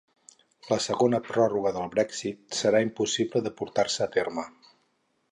La 0.69 0.77
segona 0.85 1.17
pròrroga 1.25 1.73
del 1.75 1.91
Brexit 1.91 2.57
serà 2.61 2.81
impossible 2.85 3.43
de 3.49 3.55
portar-se 3.61 4.05
a 4.07 4.11
terme 4.17 4.47